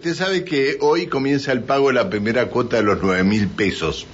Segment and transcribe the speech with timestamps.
[0.00, 3.48] Usted sabe que hoy comienza el pago de la primera cuota de los nueve mil
[3.48, 4.06] pesos.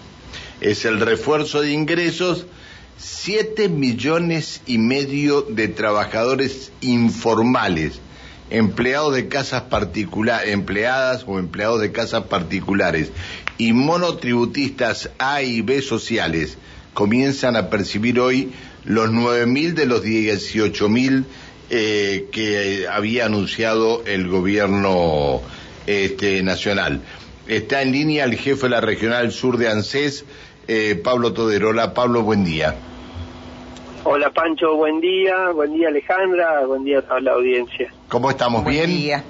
[0.61, 2.47] Es el refuerzo de ingresos.
[2.99, 8.01] Siete millones y medio de trabajadores informales,
[8.51, 13.13] empleados de casas particulares, empleadas o empleados de casas particulares
[13.57, 16.59] y monotributistas A y B sociales
[16.95, 18.51] comienzan a percibir hoy
[18.85, 21.27] los nueve mil de los dieciocho mil
[21.71, 25.43] eh, que había anunciado el gobierno
[25.87, 27.01] este, nacional.
[27.47, 30.25] Está en línea el jefe de la regional sur de ANSES,
[30.69, 31.95] eh, Pablo Toderola.
[31.95, 32.75] Pablo, buen día.
[34.05, 35.51] Hola Pancho, buen día.
[35.53, 37.93] Buen día Alejandra, buen día a toda la audiencia.
[38.09, 38.63] ¿Cómo estamos?
[38.65, 38.89] Buen ¿Bien?
[38.91, 39.25] día.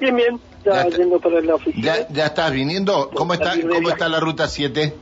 [0.00, 0.40] Bien, bien.
[0.64, 1.84] Ya, Ya está- yendo para la oficina.
[1.98, 3.10] ¿Ya, ya estás viniendo?
[3.14, 4.94] ¿Cómo está, de cómo está la ruta 7?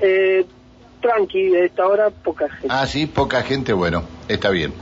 [0.00, 0.46] Eh,
[1.00, 2.68] tranqui, a esta hora poca gente.
[2.70, 4.72] Ah, sí, poca gente, bueno, está bien.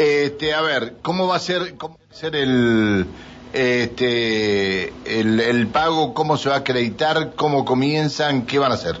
[0.00, 3.04] Este, a ver, ¿cómo va a ser, cómo va a ser el,
[3.52, 6.14] este, el, el pago?
[6.14, 7.34] ¿Cómo se va a acreditar?
[7.36, 8.46] ¿Cómo comienzan?
[8.46, 8.96] ¿Qué van a hacer?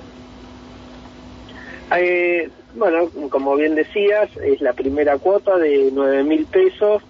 [1.96, 7.02] Eh, bueno, como bien decías, es la primera cuota de nueve mil pesos.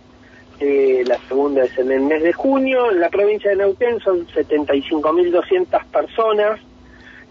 [0.60, 2.92] Eh, la segunda es en el mes de junio.
[2.92, 6.60] En la provincia de Neuquén son 75.200 personas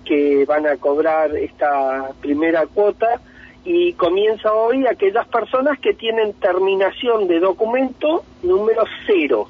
[0.03, 3.22] que van a cobrar esta primera cuota
[3.66, 9.48] y comienza hoy aquellas personas que tienen terminación de documento número cero.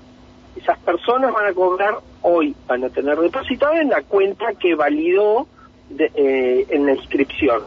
[0.55, 5.47] Esas personas van a cobrar hoy, van a tener depositado en la cuenta que validó
[5.89, 7.61] de- eh, en la inscripción,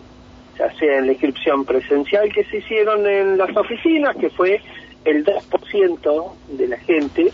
[0.59, 4.61] ya sea en la inscripción presencial que se hicieron en las oficinas, que fue
[5.05, 7.33] el 2% de la gente,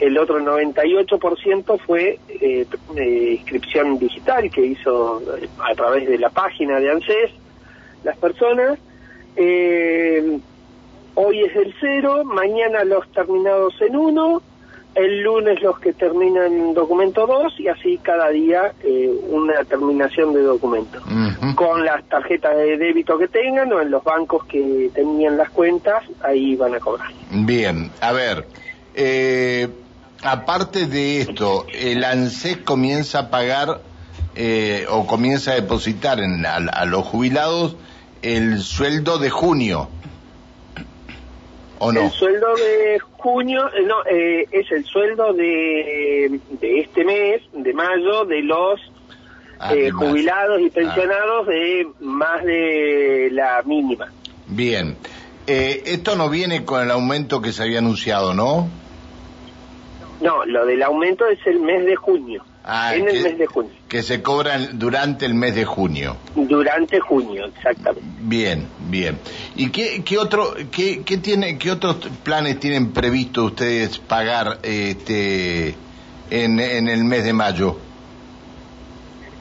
[0.00, 6.30] el otro 98% fue eh, eh, inscripción digital que hizo eh, a través de la
[6.30, 7.30] página de ANSES
[8.04, 8.78] las personas.
[9.36, 10.38] Eh,
[11.14, 14.42] hoy es el cero, mañana los terminados en uno,
[14.94, 20.32] el lunes los que terminan en documento 2 y así cada día eh, una terminación
[20.32, 21.00] de documento.
[21.56, 26.04] Con las tarjetas de débito que tengan o en los bancos que tenían las cuentas,
[26.22, 27.10] ahí van a cobrar.
[27.30, 28.46] Bien, a ver,
[28.94, 29.68] eh,
[30.22, 33.80] aparte de esto, el ANSES comienza a pagar
[34.36, 37.76] eh, o comienza a depositar en, a, a los jubilados
[38.24, 39.88] el sueldo de junio,
[41.78, 42.00] ¿o no?
[42.06, 47.72] El sueldo de junio, eh, no, eh, es el sueldo de, de este mes, de
[47.72, 48.80] mayo, de los
[49.60, 54.10] Ah, eh, jubilados y Ah, pensionados de más de la mínima.
[54.48, 54.96] bien,
[55.46, 58.66] Eh, esto no viene con el aumento que se había anunciado, ¿no?
[60.22, 63.46] No, lo del aumento es el mes de junio, Ah, en el que- mes de
[63.46, 66.16] junio, Que se cobran durante el mes de junio.
[66.34, 68.08] durante junio, exactamente.
[68.20, 69.18] Bien, bien.
[69.54, 75.74] ¿Y qué, qué otro, qué, qué tiene, qué otros planes tienen previsto ustedes pagar, este,
[76.30, 77.76] en, en el mes de mayo?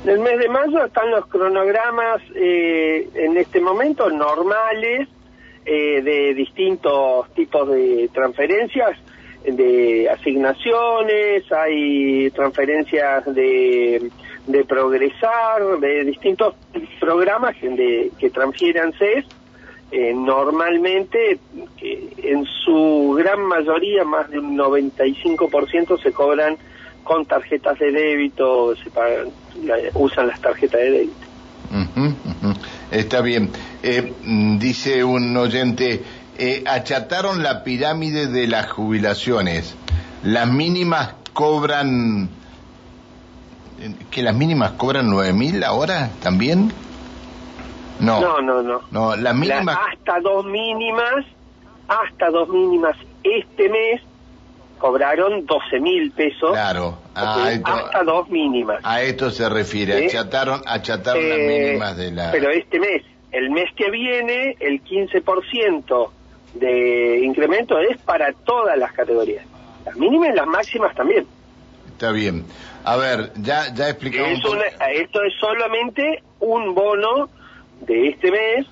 [0.04, 5.08] En el mes de mayo están los cronogramas eh, en este momento normales
[5.66, 8.98] eh, de distintos tipos de transferencias,
[9.46, 14.10] de asignaciones, hay transferencias de,
[14.48, 16.56] de progresar, de distintos
[17.00, 19.26] programas que, transfieren CES.
[19.92, 21.38] Eh, normalmente,
[21.78, 26.58] que en su gran mayoría, más de un 95% se cobran
[27.04, 29.28] con tarjetas de débito, se pagan,
[29.94, 31.34] usan las tarjetas de débito.
[32.92, 33.50] Está bien.
[33.82, 36.02] Eh, mm, dice un oyente,
[36.38, 39.76] eh, achataron la pirámide de las jubilaciones.
[40.24, 42.30] Las mínimas cobran,
[43.80, 46.72] eh, que las mínimas cobran nueve mil ahora también.
[48.00, 48.82] No, No, no, no.
[48.92, 51.26] no, las La- mínimas, hasta dos mínimas,
[51.88, 54.02] hasta dos mínimas este mes
[54.80, 56.52] cobraron 12 mil pesos.
[56.52, 58.80] claro, a Ok, esto, hasta dos mínimas.
[58.84, 62.32] a esto se refiere, achataron, achataron las Eh, mínimas de la...
[62.32, 63.02] Pero este mes,
[63.32, 66.10] el mes que viene, el 15%
[66.54, 69.46] de incremento es para todas las categorías.
[69.86, 71.26] Las mínimas y las máximas también.
[71.88, 72.46] Está bien.
[72.86, 77.30] A ver, ya, ya explicamos Es una- esto es solamente un bono
[77.82, 78.66] de este mes,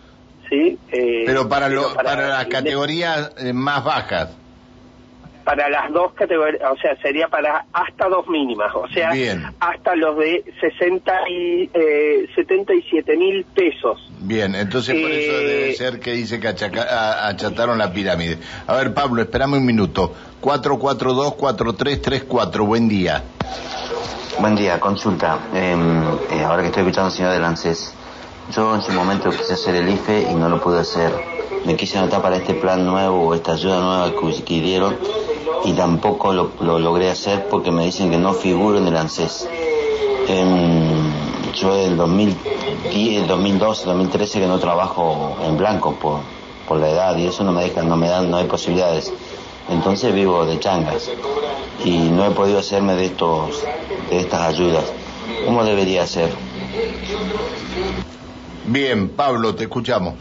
[0.50, 0.78] ¿sí?
[0.92, 4.30] Eh, Pero para, lo, pero para, las categorías eh, más bajas.
[5.52, 9.44] Para las dos categorías, o sea, sería para hasta dos mínimas, o sea, Bien.
[9.60, 14.00] hasta los de 60 y, eh, 77 mil pesos.
[14.22, 18.38] Bien, entonces por eso Eh, debe ser que dice que achaca- a- achataron la pirámide.
[18.66, 20.14] A ver, Pablo, espérame un minuto.
[20.40, 23.22] 442-4334, buen día.
[24.40, 25.38] Buen día, consulta.
[25.54, 25.76] Eh,
[26.32, 27.94] eh, ahora que estoy escuchando al señor del ANSES,
[28.56, 31.12] yo en su momento quise hacer el IFE y no lo pude hacer.
[31.66, 34.12] Me quise anotar para este plan nuevo o esta ayuda nueva
[34.46, 34.98] que dieron
[35.66, 39.48] y tampoco lo, logré hacer porque me dicen que no figuro en el ANSES.
[40.28, 46.20] yo en el 2010, 2012, 2013 que no trabajo en blanco por,
[46.68, 49.14] por la edad y eso no me deja, no me dan, no hay posibilidades.
[49.70, 51.10] Entonces vivo de changas
[51.84, 53.64] y no he podido hacerme de estos,
[54.10, 54.92] de estas ayudas.
[55.46, 56.30] ¿Cómo debería ser?
[58.66, 60.16] Bien, Pablo, te escuchamos.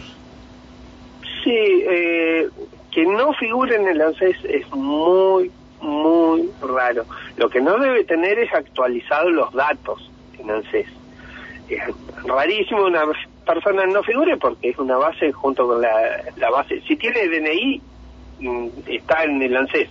[1.44, 2.48] Sí, eh,
[2.90, 5.50] que no figure en el ANSES es muy,
[5.80, 7.04] muy raro.
[7.36, 10.86] Lo que no debe tener es actualizados los datos en ANSES.
[11.68, 11.82] Es
[12.24, 13.02] rarísimo una
[13.46, 16.80] persona no figure porque es una base junto con la, la base.
[16.82, 17.82] Si tiene DNI,
[18.40, 19.88] mm, está en el ANSES.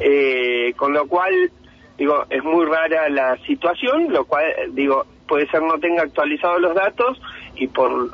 [0.00, 1.50] Eh, con lo cual,
[1.96, 6.74] digo, es muy rara la situación, lo cual, digo, puede ser no tenga actualizados los
[6.74, 7.20] datos
[7.56, 8.10] y por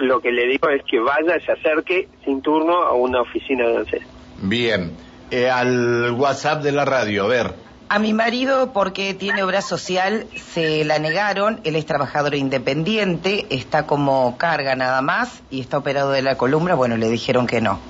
[0.00, 3.76] lo, que le digo es que vaya, se acerque sin turno a una oficina de
[3.78, 4.02] ANSES.
[4.42, 4.92] Bien,
[5.30, 7.54] eh, al WhatsApp de la radio, a ver.
[7.88, 11.60] A mi marido, porque tiene obra social, se la negaron.
[11.64, 16.74] Él es trabajador independiente, está como carga nada más y está operado de la columna.
[16.74, 17.80] Bueno, le dijeron que no.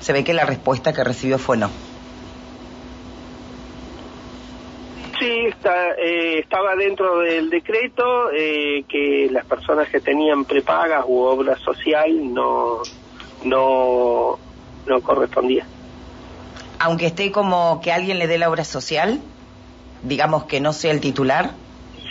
[0.00, 1.70] Se ve que la respuesta que recibió fue no.
[5.18, 11.20] Sí, está, eh, estaba dentro del decreto eh, que las personas que tenían prepagas u
[11.20, 12.82] obra social no,
[13.44, 14.38] no,
[14.86, 15.64] no correspondía.
[16.80, 19.20] Aunque esté como que alguien le dé la obra social,
[20.02, 21.52] digamos que no sea el titular.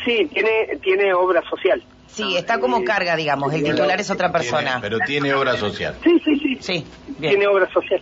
[0.06, 1.84] Sí, tiene, tiene obra social.
[2.08, 4.80] Sí, está como carga, digamos, el titular es otra persona.
[4.82, 5.98] pero tiene obra social.
[6.04, 6.58] Sí, sí, sí.
[6.62, 6.88] Sí,
[7.20, 8.02] tiene obra social.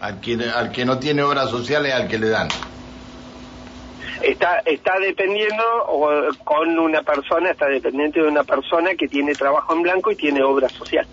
[0.00, 2.48] Al que, al que no tiene obra social es al que le dan
[4.22, 6.08] está está dependiendo o,
[6.44, 10.42] con una persona, está dependiente de una persona que tiene trabajo en blanco y tiene
[10.42, 11.06] obra social.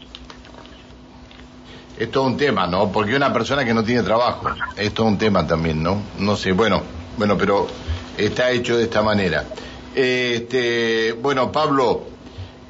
[1.98, 2.92] Es todo un tema, ¿no?
[2.92, 6.01] Porque una persona que no tiene trabajo, es todo un tema también, ¿no?
[6.18, 6.81] No sé, bueno,
[7.18, 7.68] bueno, pero
[8.18, 9.46] está hecho de esta manera.
[9.94, 12.04] Este, bueno, Pablo,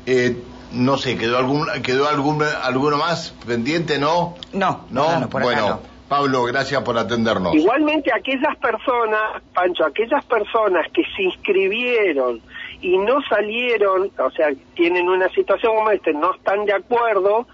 [0.06, 0.38] eh,
[0.74, 4.36] no sé, quedó algún quedó algún alguno más pendiente, ¿no?
[4.52, 5.93] No, no, no, bueno.
[6.08, 7.56] Pablo, gracias por atendernos.
[7.56, 12.42] Igualmente aquellas personas, Pancho, aquellas personas que se inscribieron
[12.82, 17.48] y no salieron, o sea, tienen una situación como esta, no están de acuerdo,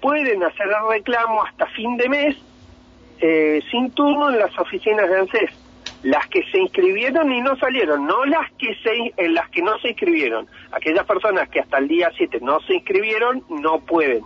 [0.00, 2.36] pueden hacer el reclamo hasta fin de mes
[3.20, 5.50] eh, sin turno en las oficinas de ANSES.
[6.02, 9.78] Las que se inscribieron y no salieron, no las que se, en las que no
[9.78, 10.48] se inscribieron.
[10.72, 14.24] Aquellas personas que hasta el día 7 no se inscribieron no pueden.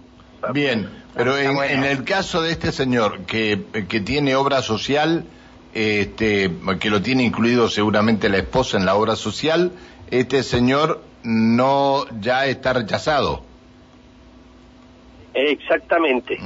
[0.52, 5.24] Bien, pero en, el caso de este señor que, que tiene obra social,
[5.74, 6.50] este,
[6.80, 9.72] que lo tiene incluido seguramente la esposa en la obra social,
[10.10, 13.42] este señor no ya está rechazado.
[15.34, 16.38] Exactamente.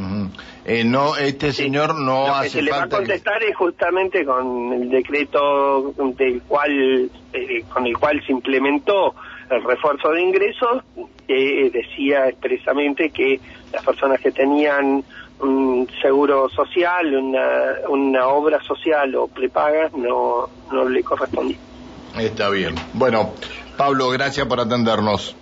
[0.64, 4.72] eh, no, este señor no lo que se le va a contestar es justamente con
[4.72, 9.14] el decreto del cual, eh, con el cual se implementó
[9.50, 10.82] el refuerzo de ingresos,
[11.26, 13.40] que decía expresamente que
[13.72, 15.04] las personas que tenían
[15.40, 21.56] un seguro social, una, una obra social o prepagas, no, no le correspondía.
[22.18, 22.74] Está bien.
[22.92, 23.32] Bueno,
[23.76, 25.34] Pablo, gracias por atendernos.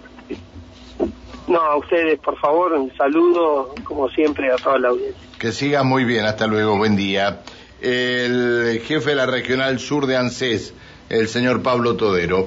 [1.49, 5.21] No, a ustedes, por favor, un saludo, como siempre, a toda la audiencia.
[5.39, 7.41] Que siga muy bien, hasta luego, buen día.
[7.81, 10.75] El jefe de la Regional Sur de ANSES,
[11.09, 12.47] el señor Pablo Todero.